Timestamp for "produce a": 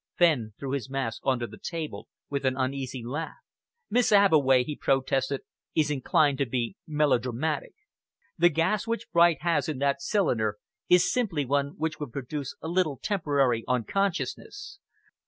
12.13-12.67